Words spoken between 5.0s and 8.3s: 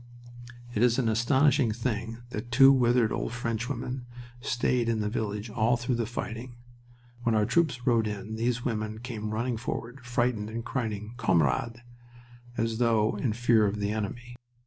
village all through the fighting. When our troops rode